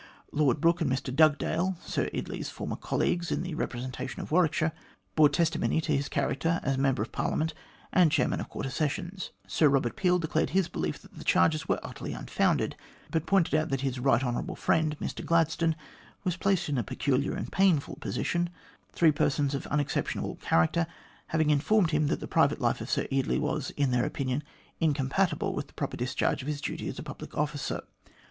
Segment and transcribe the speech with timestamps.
[0.31, 4.71] Lord Brooke and Mr Dugdale, Sir Eardley's former colleagues in the repre sentation of Warwickshire,
[5.15, 7.53] bore testimony to his character as Member of Parliament
[7.93, 11.79] and Chairman of Quarter Sessions, Sir Eobert Peel declared his belief that the charges were
[11.83, 12.75] utterly unfounded,
[13.11, 14.55] but pointed out that his right hon.
[14.55, 15.75] friend, Mr Gladstone,
[16.23, 18.49] was placed in a peculiar and painful position,
[18.91, 20.87] three persons of unexceptionable character
[21.27, 24.41] having informed him that the private life of Sir Eardley was, in their opinion,
[24.79, 27.83] incompatible with the proper discharge of his duty as a public officer.